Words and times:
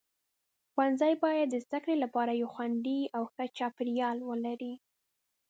ښوونځي 0.71 1.13
باید 1.25 1.47
د 1.51 1.55
زده 1.65 1.79
کړې 1.83 1.95
لپاره 2.03 2.31
یو 2.41 2.47
خوندي 2.53 3.01
او 3.15 3.23
ښه 3.33 3.43
چاپیریال 3.57 4.17
ولري. 4.29 4.73